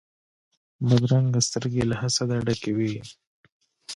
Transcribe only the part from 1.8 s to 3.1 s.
له حسده ډکې وي